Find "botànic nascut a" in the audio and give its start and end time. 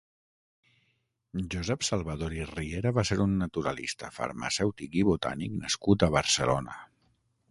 5.11-6.13